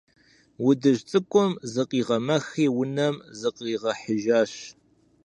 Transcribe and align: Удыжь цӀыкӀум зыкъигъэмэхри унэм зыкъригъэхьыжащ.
Удыжь 0.67 1.03
цӀыкӀум 1.09 1.51
зыкъигъэмэхри 1.71 2.65
унэм 2.79 3.15
зыкъригъэхьыжащ. 3.39 4.53